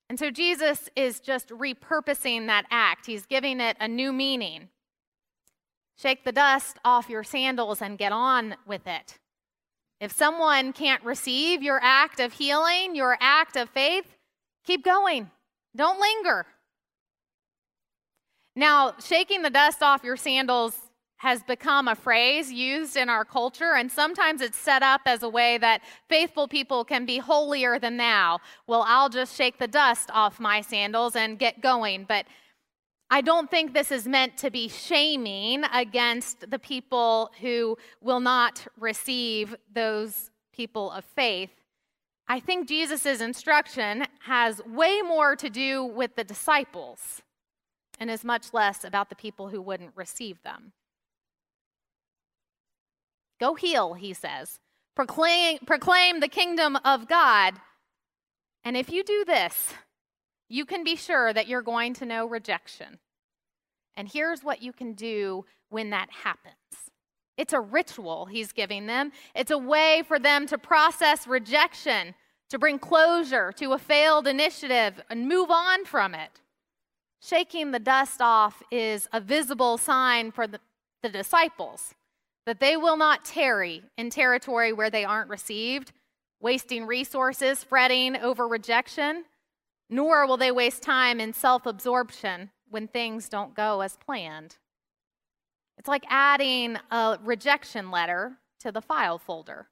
And 0.10 0.17
so 0.17 0.31
Jesus 0.31 0.89
is 0.95 1.19
just 1.19 1.50
repurposing 1.50 2.48
that 2.48 2.65
act, 2.69 3.05
he's 3.05 3.25
giving 3.25 3.60
it 3.60 3.77
a 3.79 3.88
new 3.88 4.13
meaning. 4.13 4.69
Shake 5.98 6.24
the 6.24 6.31
dust 6.31 6.77
off 6.83 7.10
your 7.10 7.24
sandals 7.24 7.81
and 7.81 7.98
get 7.98 8.12
on 8.12 8.55
with 8.65 8.88
it. 8.88 9.19
If 10.00 10.12
someone 10.12 10.74
can't 10.74 11.03
receive 11.03 11.62
your 11.63 11.79
act 11.81 12.19
of 12.19 12.33
healing, 12.33 12.95
your 12.95 13.17
act 13.22 13.55
of 13.55 13.69
faith, 13.69 14.05
keep 14.65 14.83
going. 14.83 15.31
Don't 15.75 16.00
linger. 16.00 16.45
Now, 18.55 18.95
shaking 19.03 19.41
the 19.41 19.50
dust 19.50 19.81
off 19.81 20.03
your 20.03 20.17
sandals 20.17 20.77
has 21.24 21.42
become 21.42 21.88
a 21.88 21.96
phrase 21.96 22.51
used 22.51 22.98
in 22.98 23.08
our 23.08 23.24
culture, 23.24 23.75
and 23.75 23.89
sometimes 23.89 24.42
it's 24.42 24.58
set 24.58 24.84
up 24.84 25.00
as 25.06 25.24
a 25.24 25.30
way 25.30 25.58
that 25.58 25.82
faithful 26.10 26.50
people 26.50 26.84
can 26.84 27.06
be 27.06 27.18
holier 27.18 27.80
than 27.80 27.96
thou. 27.96 28.39
Well, 28.68 28.84
I'll 28.86 29.08
just 29.08 29.38
shake 29.38 29.58
the 29.58 29.70
dust 29.70 30.10
off 30.13 30.38
my 30.38 30.60
sandals 30.60 31.15
and 31.15 31.39
get 31.39 31.62
going. 31.62 32.03
But 32.03 32.25
I 33.10 33.22
don't 33.22 33.50
think 33.50 33.74
this 33.74 33.89
is 33.89 34.06
meant 34.06 34.38
to 34.39 34.51
be 34.51 34.68
shaming 34.68 35.63
against 35.74 36.51
the 36.51 36.60
people 36.60 37.32
who 37.39 37.77
will 38.01 38.20
not 38.20 38.68
receive 38.77 39.56
those 39.74 40.30
people 40.51 40.92
of 40.92 41.06
faith. 41.06 41.51
I 42.27 42.42
think 42.42 42.68
Jesus' 42.68 43.22
instruction 43.22 44.08
has 44.25 44.62
way 44.65 45.01
more 45.01 45.38
to 45.38 45.50
do 45.50 45.86
with 45.86 46.18
the 46.18 46.25
disciples 46.25 47.22
and 47.98 48.12
is 48.12 48.25
much 48.25 48.53
less 48.53 48.84
about 48.84 49.08
the 49.08 49.15
people 49.15 49.48
who 49.48 49.62
wouldn't 49.62 49.96
receive 49.96 50.44
them. 50.44 50.74
Go 53.44 53.56
heal, 53.56 53.94
he 53.94 54.14
says. 54.14 54.62
Proclaim, 54.96 55.58
proclaim 55.66 56.22
the 56.22 56.30
kingdom 56.30 56.78
of 56.86 57.10
God. 57.10 57.56
And 58.64 58.78
if 58.78 58.90
you 58.90 59.04
do 59.04 59.26
this, 59.26 59.74
you 60.48 60.66
can 60.66 60.86
be 60.86 60.96
sure 60.96 61.34
that 61.34 61.50
you're 61.50 61.62
going 61.62 61.94
to 61.96 62.06
know 62.06 62.26
rejection. 62.26 63.00
And 63.98 64.08
here's 64.08 64.46
what 64.46 64.62
you 64.62 64.72
can 64.72 64.94
do 64.94 65.44
when 65.68 65.90
that 65.90 66.10
happens 66.10 66.56
it's 67.38 67.52
a 67.52 67.60
ritual 67.60 68.28
he's 68.28 68.54
giving 68.54 68.86
them, 68.86 69.12
it's 69.36 69.52
a 69.52 69.58
way 69.58 70.04
for 70.08 70.20
them 70.20 70.48
to 70.48 70.58
process 70.58 71.28
rejection, 71.28 72.16
to 72.50 72.58
bring 72.58 72.80
closure 72.80 73.52
to 73.58 73.74
a 73.74 73.78
failed 73.78 74.26
initiative 74.26 75.02
and 75.10 75.28
move 75.28 75.52
on 75.52 75.84
from 75.84 76.16
it. 76.16 76.40
Shaking 77.22 77.72
the 77.72 77.80
dust 77.80 78.22
off 78.22 78.64
is 78.72 79.10
a 79.12 79.20
visible 79.20 79.78
sign 79.78 80.32
for 80.32 80.48
the, 80.48 80.62
the 81.02 81.10
disciples 81.10 81.94
that 82.46 82.60
they 82.60 82.76
will 82.76 82.98
not 82.98 83.26
tarry 83.26 83.84
in 83.98 84.10
territory 84.10 84.74
where 84.74 84.90
they 84.90 85.06
aren't 85.06 85.30
received, 85.30 85.92
wasting 86.40 86.86
resources, 86.86 87.64
fretting 87.64 88.18
over 88.18 88.48
rejection, 88.48 89.26
nor 89.90 90.28
will 90.28 90.38
they 90.38 90.52
waste 90.52 90.84
time 90.84 91.20
in 91.20 91.34
self 91.34 91.66
absorption 91.66 92.52
when 92.70 92.88
things 92.88 93.30
don't 93.30 93.56
go 93.56 93.82
as 93.82 93.98
planned. 93.98 94.58
It's 95.78 95.88
like 95.88 96.04
adding 96.10 96.78
a 96.92 97.18
rejection 97.24 97.92
letter 97.92 98.38
to 98.60 98.72
the 98.72 98.82
file 98.82 99.18
folder. 99.18 99.68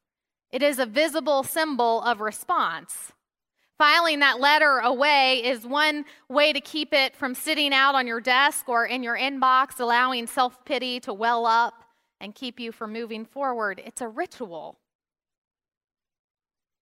It 0.52 0.62
is 0.62 0.80
a 0.80 0.86
visible 0.86 1.44
symbol 1.44 2.02
of 2.02 2.22
response. 2.22 3.12
Filing 3.78 4.20
that 4.20 4.40
letter 4.40 4.78
away 4.80 5.44
is 5.44 5.66
one 5.66 6.06
way 6.30 6.54
to 6.54 6.62
keep 6.62 6.94
it 6.94 7.16
from 7.16 7.34
sitting 7.34 7.74
out 7.74 7.96
on 7.96 8.06
your 8.06 8.22
desk 8.22 8.70
or 8.70 8.86
in 8.86 9.02
your 9.02 9.18
inbox, 9.18 9.80
allowing 9.80 10.28
self 10.28 10.64
pity 10.66 11.00
to 11.02 11.14
well 11.14 11.46
up 11.46 11.84
and 12.22 12.36
keep 12.36 12.60
you 12.60 12.72
from 12.72 12.94
moving 12.94 13.26
forward. 13.26 13.82
It's 13.84 14.00
a 14.00 14.08
ritual. 14.08 14.78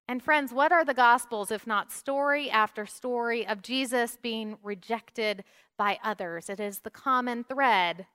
And, 0.08 0.22
friends, 0.22 0.52
what 0.52 0.72
are 0.72 0.84
the 0.84 0.94
Gospels 0.94 1.52
if 1.52 1.66
not 1.66 1.92
story 1.92 2.50
after 2.50 2.86
story 2.86 3.48
of 3.48 3.62
Jesus 3.62 4.18
being 4.22 4.58
rejected 4.62 5.44
by 5.78 6.00
others? 6.04 6.50
It 6.50 6.60
is 6.60 6.80
the 6.80 6.90
common 6.90 7.44
thread. 7.44 8.08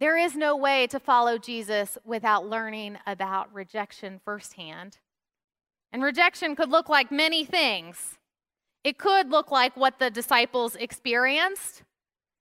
There 0.00 0.18
is 0.18 0.34
no 0.34 0.56
way 0.56 0.86
to 0.88 0.98
follow 0.98 1.38
Jesus 1.38 1.96
without 2.04 2.48
learning 2.48 2.98
about 3.06 3.52
rejection 3.54 4.20
firsthand. 4.24 4.98
And 5.92 6.02
rejection 6.02 6.56
could 6.56 6.70
look 6.70 6.88
like 6.88 7.10
many 7.12 7.44
things. 7.44 8.18
It 8.82 8.98
could 8.98 9.30
look 9.30 9.50
like 9.50 9.76
what 9.76 9.98
the 9.98 10.10
disciples 10.10 10.76
experienced. 10.76 11.82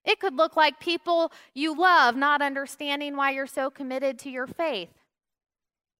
It 0.06 0.20
could 0.20 0.36
look 0.36 0.56
like 0.56 0.80
people 0.80 1.32
you 1.54 1.78
love 1.78 2.16
not 2.16 2.42
understanding 2.42 3.16
why 3.16 3.32
you're 3.32 3.48
so 3.48 3.70
committed 3.70 4.20
to 4.20 4.30
your 4.30 4.48
faith. 4.48 4.90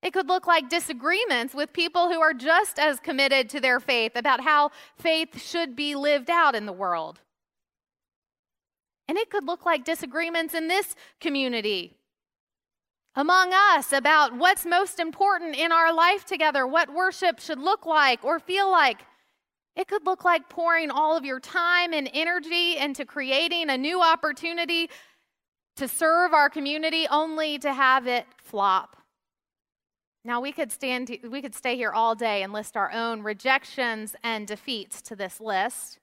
It 0.02 0.14
could 0.14 0.28
look 0.28 0.46
like 0.46 0.70
disagreements 0.70 1.56
with 1.56 1.74
people 1.74 2.12
who 2.12 2.22
are 2.22 2.34
just 2.34 2.78
as 2.78 3.00
committed 3.00 3.50
to 3.50 3.60
their 3.60 3.80
faith 3.80 4.12
about 4.16 4.42
how 4.42 4.70
faith 4.98 5.42
should 5.42 5.76
be 5.76 5.96
lived 5.96 6.30
out 6.30 6.54
in 6.54 6.68
the 6.68 6.74
world. 6.74 7.22
And 9.08 9.18
it 9.18 9.32
could 9.32 9.46
look 9.46 9.66
like 9.66 9.84
disagreements 9.84 10.54
in 10.54 10.68
this 10.68 10.96
community 11.20 11.98
among 13.16 13.54
us 13.54 13.94
about 13.94 14.36
what's 14.38 14.66
most 14.66 15.00
important 15.00 15.56
in 15.56 15.72
our 15.72 15.94
life 15.94 16.26
together, 16.26 16.68
what 16.68 16.94
worship 16.94 17.40
should 17.40 17.60
look 17.60 17.86
like 17.86 18.24
or 18.24 18.40
feel 18.40 18.70
like. 18.70 19.06
It 19.76 19.88
could 19.88 20.06
look 20.06 20.24
like 20.24 20.50
pouring 20.50 20.90
all 20.90 21.18
of 21.18 21.26
your 21.26 21.40
time 21.40 21.94
and 21.94 22.10
energy 22.14 22.78
into 22.78 23.06
creating 23.06 23.70
a 23.70 23.78
new 23.78 24.02
opportunity 24.02 24.90
to 25.76 25.88
serve 25.88 26.34
our 26.34 26.50
community 26.50 27.08
only 27.10 27.60
to 27.60 27.74
have 27.74 28.08
it 28.08 28.26
flop. 28.42 28.96
Now 30.24 30.42
we 30.42 30.52
could 30.52 30.72
stand 30.72 31.16
we 31.30 31.42
could 31.42 31.54
stay 31.54 31.76
here 31.76 31.92
all 31.92 32.16
day 32.16 32.42
and 32.42 32.54
list 32.54 32.78
our 32.78 32.92
own 32.92 33.22
rejections 33.22 34.16
and 34.24 34.48
defeats 34.48 35.02
to 35.04 35.16
this 35.16 35.40
list. 35.40 36.00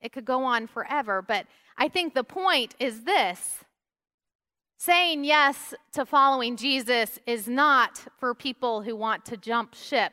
It 0.00 0.12
could 0.12 0.24
go 0.24 0.44
on 0.44 0.66
forever, 0.66 1.20
but 1.20 1.46
I 1.76 1.88
think 1.88 2.14
the 2.14 2.24
point 2.24 2.74
is 2.78 3.04
this. 3.04 3.64
Saying 4.78 5.24
yes 5.24 5.74
to 5.92 6.06
following 6.06 6.56
Jesus 6.56 7.18
is 7.26 7.48
not 7.48 8.04
for 8.18 8.34
people 8.34 8.82
who 8.82 8.94
want 8.94 9.24
to 9.26 9.36
jump 9.36 9.74
ship 9.74 10.12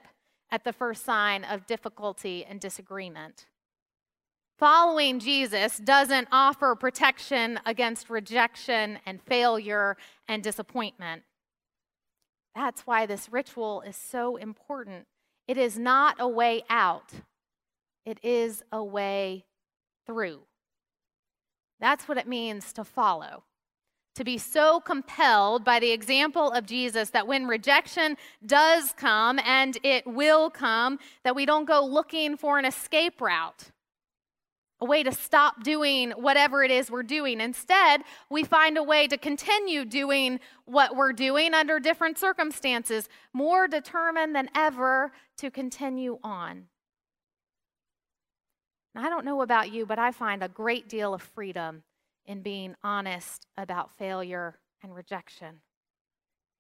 at 0.53 0.63
the 0.63 0.71
first 0.71 1.03
sign 1.03 1.43
of 1.43 1.65
difficulty 1.65 2.45
and 2.47 2.59
disagreement. 2.59 3.47
Following 4.59 5.19
Jesus 5.19 5.79
doesn't 5.79 6.27
offer 6.31 6.75
protection 6.75 7.59
against 7.65 8.07
rejection 8.07 8.99
and 9.03 9.19
failure 9.23 9.97
and 10.27 10.43
disappointment. 10.43 11.23
That's 12.53 12.81
why 12.81 13.07
this 13.07 13.29
ritual 13.31 13.81
is 13.81 13.97
so 13.97 14.35
important. 14.35 15.07
It 15.47 15.57
is 15.57 15.79
not 15.79 16.17
a 16.19 16.27
way 16.27 16.61
out, 16.69 17.09
it 18.05 18.19
is 18.21 18.61
a 18.71 18.83
way 18.83 19.45
through. 20.05 20.41
That's 21.79 22.07
what 22.07 22.19
it 22.19 22.27
means 22.27 22.71
to 22.73 22.83
follow. 22.83 23.43
To 24.15 24.23
be 24.23 24.37
so 24.37 24.79
compelled 24.79 25.63
by 25.63 25.79
the 25.79 25.91
example 25.91 26.51
of 26.51 26.67
Jesus 26.67 27.09
that 27.11 27.25
when 27.25 27.47
rejection 27.47 28.15
does 28.45 28.93
come, 28.93 29.39
and 29.39 29.75
it 29.81 30.05
will 30.05 30.51
come, 30.51 30.99
that 31.23 31.35
we 31.35 31.47
don't 31.47 31.65
go 31.65 31.83
looking 31.83 32.37
for 32.37 32.59
an 32.59 32.65
escape 32.65 33.19
route, 33.19 33.71
a 34.79 34.85
way 34.85 35.01
to 35.01 35.11
stop 35.11 35.63
doing 35.63 36.11
whatever 36.11 36.63
it 36.63 36.69
is 36.69 36.91
we're 36.91 37.01
doing. 37.01 37.41
Instead, 37.41 38.03
we 38.29 38.43
find 38.43 38.77
a 38.77 38.83
way 38.83 39.07
to 39.07 39.17
continue 39.17 39.83
doing 39.83 40.39
what 40.65 40.95
we're 40.95 41.13
doing 41.13 41.55
under 41.55 41.79
different 41.79 42.19
circumstances, 42.19 43.09
more 43.33 43.67
determined 43.67 44.35
than 44.35 44.47
ever 44.53 45.11
to 45.37 45.49
continue 45.49 46.19
on. 46.23 46.65
I 48.95 49.09
don't 49.09 49.25
know 49.25 49.41
about 49.41 49.71
you, 49.71 49.87
but 49.87 49.97
I 49.97 50.11
find 50.11 50.43
a 50.43 50.47
great 50.47 50.87
deal 50.87 51.15
of 51.15 51.23
freedom 51.23 51.81
in 52.25 52.41
being 52.41 52.75
honest 52.83 53.45
about 53.57 53.95
failure 53.97 54.59
and 54.81 54.95
rejection. 54.95 55.61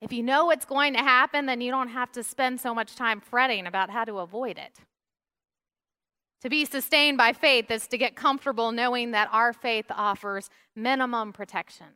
If 0.01 0.11
you 0.11 0.23
know 0.23 0.45
what's 0.45 0.65
going 0.65 0.93
to 0.93 0.99
happen, 0.99 1.45
then 1.45 1.61
you 1.61 1.71
don't 1.71 1.89
have 1.89 2.11
to 2.13 2.23
spend 2.23 2.59
so 2.59 2.75
much 2.75 2.95
time 2.95 3.21
fretting 3.21 3.65
about 3.65 3.89
how 3.89 4.03
to 4.03 4.19
avoid 4.19 4.57
it. 4.57 4.79
To 6.41 6.49
be 6.49 6.65
sustained 6.65 7.17
by 7.17 7.31
faith 7.31 7.71
is 7.71 7.87
to 7.87 7.97
get 7.97 8.17
comfortable 8.17 8.73
knowing 8.73 9.11
that 9.11 9.29
our 9.31 9.53
faith 9.53 9.85
offers 9.89 10.49
minimum 10.75 11.31
protection, 11.31 11.95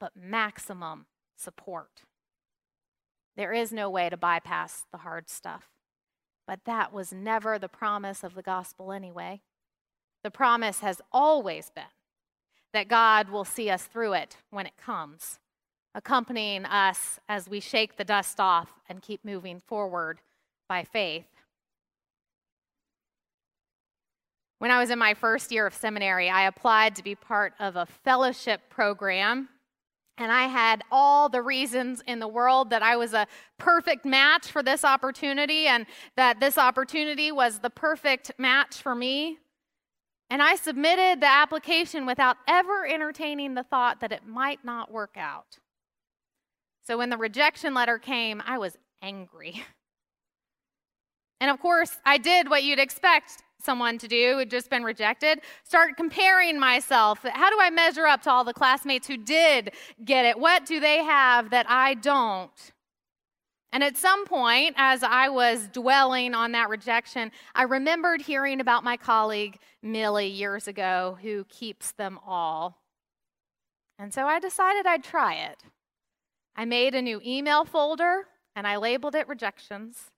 but 0.00 0.12
maximum 0.16 1.06
support. 1.36 2.02
There 3.36 3.52
is 3.52 3.72
no 3.72 3.88
way 3.88 4.10
to 4.10 4.16
bypass 4.16 4.86
the 4.90 4.98
hard 4.98 5.30
stuff. 5.30 5.68
But 6.48 6.64
that 6.66 6.92
was 6.92 7.12
never 7.12 7.60
the 7.60 7.68
promise 7.68 8.24
of 8.24 8.34
the 8.34 8.42
gospel 8.42 8.90
anyway. 8.90 9.42
The 10.24 10.32
promise 10.32 10.80
has 10.80 11.00
always 11.12 11.70
been 11.70 11.84
that 12.72 12.88
God 12.88 13.30
will 13.30 13.44
see 13.44 13.70
us 13.70 13.84
through 13.84 14.14
it 14.14 14.36
when 14.50 14.66
it 14.66 14.76
comes, 14.76 15.38
accompanying 15.94 16.64
us 16.64 17.18
as 17.28 17.48
we 17.48 17.60
shake 17.60 17.96
the 17.96 18.04
dust 18.04 18.38
off 18.38 18.70
and 18.88 19.02
keep 19.02 19.24
moving 19.24 19.60
forward 19.60 20.20
by 20.68 20.84
faith. 20.84 21.26
When 24.60 24.70
I 24.70 24.78
was 24.78 24.90
in 24.90 24.98
my 24.98 25.14
first 25.14 25.50
year 25.50 25.66
of 25.66 25.74
seminary, 25.74 26.28
I 26.28 26.42
applied 26.42 26.94
to 26.96 27.02
be 27.02 27.14
part 27.14 27.54
of 27.58 27.76
a 27.76 27.86
fellowship 27.86 28.60
program. 28.68 29.48
And 30.18 30.30
I 30.30 30.48
had 30.48 30.84
all 30.92 31.30
the 31.30 31.40
reasons 31.40 32.02
in 32.06 32.18
the 32.18 32.28
world 32.28 32.68
that 32.68 32.82
I 32.82 32.96
was 32.96 33.14
a 33.14 33.26
perfect 33.56 34.04
match 34.04 34.48
for 34.48 34.62
this 34.62 34.84
opportunity 34.84 35.66
and 35.66 35.86
that 36.14 36.40
this 36.40 36.58
opportunity 36.58 37.32
was 37.32 37.60
the 37.60 37.70
perfect 37.70 38.32
match 38.36 38.82
for 38.82 38.94
me. 38.94 39.38
And 40.30 40.40
I 40.40 40.54
submitted 40.54 41.20
the 41.20 41.26
application 41.26 42.06
without 42.06 42.36
ever 42.48 42.86
entertaining 42.86 43.54
the 43.54 43.64
thought 43.64 44.00
that 44.00 44.12
it 44.12 44.26
might 44.26 44.64
not 44.64 44.90
work 44.90 45.16
out. 45.16 45.58
So 46.86 46.96
when 46.96 47.10
the 47.10 47.18
rejection 47.18 47.74
letter 47.74 47.98
came, 47.98 48.40
I 48.46 48.58
was 48.58 48.78
angry. 49.02 49.64
And 51.42 51.50
of 51.50 51.58
course, 51.58 51.96
I 52.04 52.18
did 52.18 52.50
what 52.50 52.64
you'd 52.64 52.78
expect 52.78 53.42
someone 53.62 53.96
to 53.98 54.08
do 54.08 54.36
who'd 54.36 54.50
just 54.50 54.70
been 54.70 54.84
rejected. 54.84 55.40
Start 55.64 55.96
comparing 55.96 56.60
myself. 56.60 57.20
How 57.24 57.48
do 57.50 57.56
I 57.58 57.70
measure 57.70 58.06
up 58.06 58.22
to 58.22 58.30
all 58.30 58.44
the 58.44 58.52
classmates 58.52 59.06
who 59.06 59.16
did 59.16 59.72
get 60.04 60.26
it? 60.26 60.38
What 60.38 60.66
do 60.66 60.80
they 60.80 61.02
have 61.02 61.48
that 61.48 61.64
I 61.68 61.94
don't? 61.94 62.50
And 63.72 63.84
at 63.84 63.96
some 63.96 64.26
point, 64.26 64.74
as 64.76 65.02
I 65.02 65.28
was 65.28 65.68
dwelling 65.68 66.34
on 66.34 66.52
that 66.52 66.68
rejection, 66.68 67.30
I 67.54 67.62
remembered 67.62 68.22
hearing 68.22 68.60
about 68.60 68.82
my 68.82 68.96
colleague 68.96 69.58
Millie 69.82 70.26
years 70.26 70.66
ago 70.66 71.18
who 71.22 71.44
keeps 71.44 71.92
them 71.92 72.18
all. 72.26 72.78
And 73.98 74.12
so 74.12 74.26
I 74.26 74.40
decided 74.40 74.86
I'd 74.86 75.04
try 75.04 75.34
it. 75.34 75.62
I 76.56 76.64
made 76.64 76.94
a 76.94 77.02
new 77.02 77.20
email 77.24 77.64
folder 77.64 78.26
and 78.56 78.66
I 78.66 78.76
labeled 78.76 79.14
it 79.14 79.28
rejections. 79.28 80.10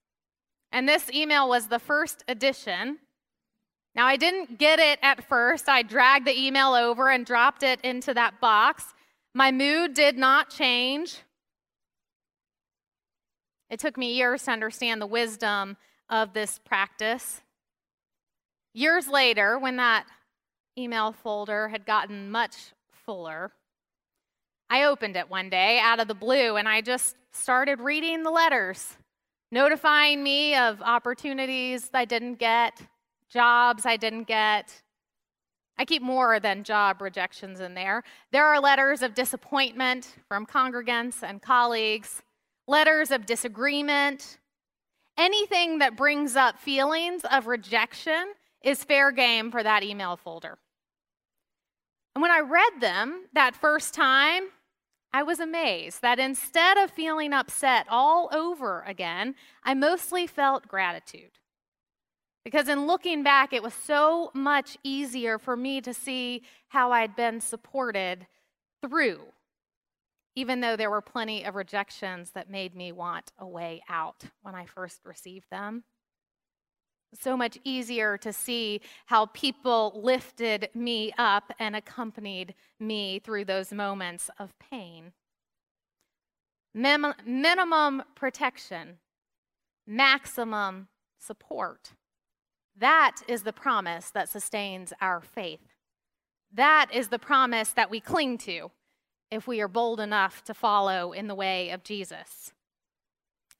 And 0.70 0.88
this 0.88 1.10
email 1.10 1.48
was 1.48 1.66
the 1.66 1.78
first 1.78 2.24
edition. 2.28 2.98
Now, 3.94 4.06
I 4.06 4.16
didn't 4.16 4.58
get 4.58 4.78
it 4.78 4.98
at 5.02 5.22
first. 5.28 5.68
I 5.68 5.82
dragged 5.82 6.26
the 6.26 6.38
email 6.38 6.72
over 6.72 7.10
and 7.10 7.26
dropped 7.26 7.62
it 7.62 7.80
into 7.82 8.14
that 8.14 8.40
box. 8.40 8.94
My 9.34 9.52
mood 9.52 9.92
did 9.92 10.16
not 10.16 10.48
change. 10.48 11.18
It 13.72 13.80
took 13.80 13.96
me 13.96 14.12
years 14.12 14.42
to 14.42 14.50
understand 14.50 15.00
the 15.00 15.06
wisdom 15.06 15.78
of 16.10 16.34
this 16.34 16.58
practice. 16.58 17.40
Years 18.74 19.08
later, 19.08 19.58
when 19.58 19.76
that 19.76 20.04
email 20.76 21.10
folder 21.10 21.68
had 21.68 21.86
gotten 21.86 22.30
much 22.30 22.74
fuller, 22.90 23.50
I 24.68 24.84
opened 24.84 25.16
it 25.16 25.30
one 25.30 25.48
day 25.48 25.78
out 25.78 26.00
of 26.00 26.06
the 26.06 26.14
blue 26.14 26.56
and 26.56 26.68
I 26.68 26.82
just 26.82 27.16
started 27.32 27.80
reading 27.80 28.24
the 28.24 28.30
letters, 28.30 28.98
notifying 29.50 30.22
me 30.22 30.54
of 30.54 30.82
opportunities 30.82 31.88
I 31.94 32.04
didn't 32.04 32.34
get, 32.34 32.78
jobs 33.30 33.86
I 33.86 33.96
didn't 33.96 34.24
get. 34.24 34.82
I 35.78 35.86
keep 35.86 36.02
more 36.02 36.38
than 36.40 36.62
job 36.62 37.00
rejections 37.00 37.60
in 37.60 37.72
there. 37.72 38.04
There 38.32 38.44
are 38.44 38.60
letters 38.60 39.00
of 39.00 39.14
disappointment 39.14 40.14
from 40.28 40.44
congregants 40.44 41.22
and 41.22 41.40
colleagues 41.40 42.20
letters 42.66 43.10
of 43.10 43.26
disagreement, 43.26 44.38
anything 45.18 45.78
that 45.78 45.96
brings 45.96 46.36
up 46.36 46.58
feelings 46.58 47.22
of 47.30 47.46
rejection 47.46 48.32
is 48.62 48.84
fair 48.84 49.10
game 49.10 49.50
for 49.50 49.62
that 49.62 49.82
email 49.82 50.16
folder. 50.16 50.58
And 52.14 52.22
when 52.22 52.30
I 52.30 52.40
read 52.40 52.80
them 52.80 53.26
that 53.32 53.54
first 53.54 53.94
time, 53.94 54.44
I 55.12 55.22
was 55.22 55.40
amazed 55.40 56.00
that 56.02 56.18
instead 56.18 56.78
of 56.78 56.90
feeling 56.90 57.32
upset 57.32 57.86
all 57.90 58.30
over 58.32 58.82
again, 58.86 59.34
I 59.62 59.74
mostly 59.74 60.26
felt 60.26 60.68
gratitude. 60.68 61.38
Because 62.44 62.68
in 62.68 62.86
looking 62.86 63.22
back, 63.22 63.52
it 63.52 63.62
was 63.62 63.74
so 63.74 64.30
much 64.34 64.76
easier 64.82 65.38
for 65.38 65.56
me 65.56 65.80
to 65.80 65.94
see 65.94 66.42
how 66.68 66.92
I'd 66.92 67.14
been 67.14 67.40
supported 67.40 68.26
through 68.82 69.20
even 70.34 70.60
though 70.60 70.76
there 70.76 70.90
were 70.90 71.00
plenty 71.00 71.44
of 71.44 71.54
rejections 71.54 72.30
that 72.30 72.50
made 72.50 72.74
me 72.74 72.92
want 72.92 73.32
a 73.38 73.46
way 73.46 73.82
out 73.88 74.24
when 74.42 74.54
I 74.54 74.66
first 74.66 75.00
received 75.04 75.46
them. 75.50 75.84
So 77.14 77.36
much 77.36 77.58
easier 77.62 78.16
to 78.18 78.32
see 78.32 78.80
how 79.06 79.26
people 79.26 80.00
lifted 80.02 80.70
me 80.74 81.12
up 81.18 81.52
and 81.58 81.76
accompanied 81.76 82.54
me 82.80 83.18
through 83.18 83.44
those 83.44 83.70
moments 83.70 84.30
of 84.38 84.58
pain. 84.58 85.12
Minimum 86.74 88.02
protection, 88.14 88.96
maximum 89.86 90.88
support. 91.18 91.92
That 92.78 93.16
is 93.28 93.42
the 93.42 93.52
promise 93.52 94.08
that 94.08 94.30
sustains 94.30 94.94
our 95.02 95.20
faith. 95.20 95.60
That 96.50 96.88
is 96.94 97.08
the 97.08 97.18
promise 97.18 97.72
that 97.72 97.90
we 97.90 98.00
cling 98.00 98.38
to 98.38 98.70
if 99.32 99.46
we 99.46 99.62
are 99.62 99.68
bold 99.68 99.98
enough 99.98 100.44
to 100.44 100.52
follow 100.52 101.12
in 101.12 101.26
the 101.26 101.34
way 101.34 101.70
of 101.70 101.82
Jesus. 101.82 102.52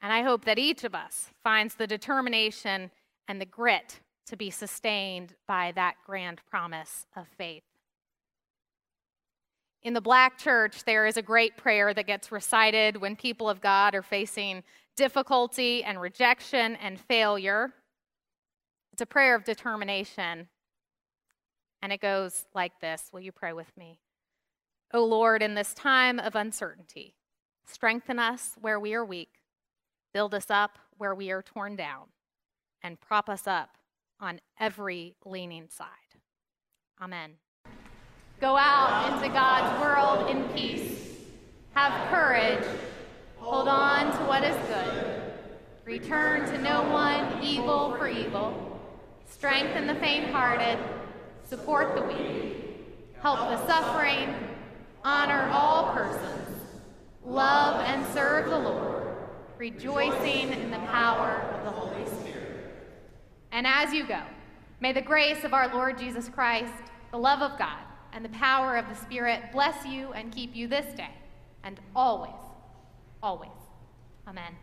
And 0.02 0.12
I 0.12 0.22
hope 0.22 0.44
that 0.44 0.58
each 0.58 0.84
of 0.84 0.94
us 0.94 1.30
finds 1.42 1.74
the 1.74 1.86
determination 1.86 2.90
and 3.26 3.40
the 3.40 3.46
grit 3.46 4.00
to 4.26 4.36
be 4.36 4.50
sustained 4.50 5.34
by 5.48 5.72
that 5.74 5.94
grand 6.04 6.42
promise 6.50 7.06
of 7.16 7.26
faith. 7.38 7.62
In 9.82 9.94
the 9.94 10.02
black 10.02 10.36
church, 10.36 10.84
there 10.84 11.06
is 11.06 11.16
a 11.16 11.22
great 11.22 11.56
prayer 11.56 11.94
that 11.94 12.06
gets 12.06 12.30
recited 12.30 12.98
when 12.98 13.16
people 13.16 13.48
of 13.48 13.62
God 13.62 13.94
are 13.94 14.02
facing 14.02 14.62
difficulty 14.94 15.82
and 15.82 15.98
rejection 15.98 16.76
and 16.76 17.00
failure. 17.00 17.72
It's 18.92 19.00
a 19.00 19.06
prayer 19.06 19.34
of 19.34 19.44
determination. 19.44 20.48
And 21.80 21.92
it 21.94 22.02
goes 22.02 22.44
like 22.54 22.78
this 22.80 23.08
Will 23.10 23.20
you 23.20 23.32
pray 23.32 23.54
with 23.54 23.74
me? 23.78 23.98
O 24.94 25.02
Lord, 25.02 25.42
in 25.42 25.54
this 25.54 25.72
time 25.72 26.18
of 26.18 26.34
uncertainty, 26.34 27.14
strengthen 27.64 28.18
us 28.18 28.56
where 28.60 28.78
we 28.78 28.92
are 28.92 29.04
weak, 29.04 29.40
build 30.12 30.34
us 30.34 30.50
up 30.50 30.78
where 30.98 31.14
we 31.14 31.30
are 31.30 31.40
torn 31.40 31.76
down, 31.76 32.08
and 32.82 33.00
prop 33.00 33.30
us 33.30 33.46
up 33.46 33.78
on 34.20 34.38
every 34.60 35.16
leaning 35.24 35.66
side. 35.70 35.86
Amen. 37.00 37.36
Go 38.38 38.54
out 38.58 39.14
into 39.14 39.32
God's 39.32 39.80
world 39.80 40.28
in 40.28 40.46
peace. 40.50 41.16
Have 41.72 42.10
courage. 42.10 42.66
Hold 43.38 43.68
on 43.68 44.12
to 44.12 44.24
what 44.24 44.44
is 44.44 44.56
good. 44.66 45.32
Return 45.86 46.44
to 46.52 46.58
no 46.58 46.82
one 46.90 47.42
evil 47.42 47.96
for 47.96 48.08
evil. 48.08 48.78
Strengthen 49.24 49.86
the 49.86 49.94
faint 49.94 50.30
hearted. 50.30 50.78
Support 51.44 51.96
the 51.96 52.02
weak. 52.02 52.56
Help 53.22 53.38
the 53.38 53.66
suffering 53.66 54.51
honor 55.04 55.48
all 55.52 55.92
persons, 55.92 56.58
love 57.24 57.80
and 57.86 58.06
serve 58.14 58.48
the 58.48 58.58
Lord, 58.58 59.08
rejoicing 59.58 60.50
in 60.52 60.70
the 60.70 60.78
power 60.78 61.42
of 61.54 61.64
the 61.64 61.70
Holy 61.70 62.06
Spirit. 62.20 62.74
And 63.50 63.66
as 63.66 63.92
you 63.92 64.06
go, 64.06 64.22
may 64.80 64.92
the 64.92 65.02
grace 65.02 65.44
of 65.44 65.54
our 65.54 65.72
Lord 65.72 65.98
Jesus 65.98 66.28
Christ, 66.28 66.72
the 67.10 67.18
love 67.18 67.42
of 67.42 67.58
God, 67.58 67.82
and 68.12 68.24
the 68.24 68.30
power 68.30 68.76
of 68.76 68.88
the 68.88 68.94
Spirit 68.94 69.52
bless 69.52 69.86
you 69.86 70.12
and 70.12 70.32
keep 70.32 70.54
you 70.54 70.68
this 70.68 70.94
day 70.94 71.14
and 71.64 71.80
always, 71.94 72.32
always. 73.22 73.50
Amen. 74.26 74.54